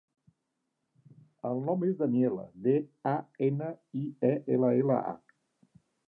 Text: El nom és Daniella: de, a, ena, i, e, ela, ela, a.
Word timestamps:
El 1.49 1.59
nom 1.65 1.83
és 1.87 1.91
Daniella: 1.99 2.45
de, 2.67 2.73
a, 3.09 3.13
ena, 3.47 3.67
i, 3.99 4.01
e, 4.31 4.31
ela, 4.57 4.71
ela, 4.81 4.97
a. 5.13 5.77